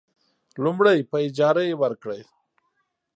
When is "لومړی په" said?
0.63-1.17